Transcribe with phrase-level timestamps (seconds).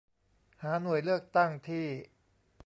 [0.61, 1.85] หาหน่วยเลือกตั้งที่